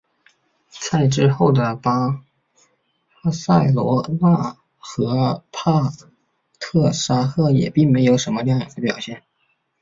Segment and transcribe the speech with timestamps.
[0.67, 2.23] 在之后的巴
[3.31, 5.91] 塞罗那和帕
[6.59, 9.21] 特沙赫也并没有什么亮眼的表现。